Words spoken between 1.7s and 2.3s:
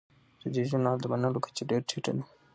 ټیټه ده.